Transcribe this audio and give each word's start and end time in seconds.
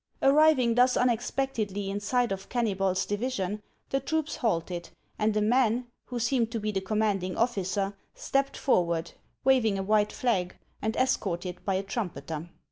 Arriving 0.23 0.73
thus 0.73 0.97
unexpectedly 0.97 1.91
in 1.91 1.99
sight 1.99 2.31
of 2.31 2.49
Kennybol's 2.49 3.05
divi 3.05 3.29
sion, 3.29 3.61
the 3.91 3.99
troops 3.99 4.37
halted, 4.37 4.89
and 5.19 5.37
a 5.37 5.43
man, 5.43 5.85
who 6.05 6.17
seemed 6.19 6.49
to 6.51 6.59
be 6.59 6.71
the 6.71 6.81
commanding 6.81 7.37
officer, 7.37 7.95
stepped 8.15 8.57
forward, 8.57 9.11
waving 9.43 9.77
a 9.77 9.83
white 9.83 10.11
flag 10.11 10.55
and 10.81 10.95
escorted 10.95 11.63
by 11.65 11.75
a 11.75 11.83
trumpeter. 11.83 12.49